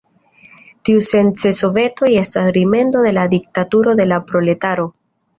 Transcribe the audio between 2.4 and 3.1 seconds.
rimedo